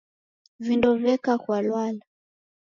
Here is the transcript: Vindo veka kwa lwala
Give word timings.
Vindo 0.65 0.89
veka 1.03 1.33
kwa 1.43 1.57
lwala 1.65 2.03